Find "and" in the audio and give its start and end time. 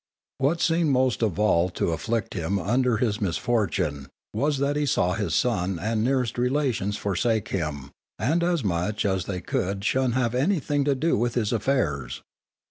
5.77-6.03, 8.17-8.43